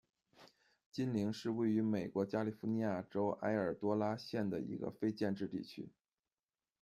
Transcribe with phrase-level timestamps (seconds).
[0.91, 5.89] 金岭是位于美国加利福尼亚州埃尔多拉多县的一个非建制地区。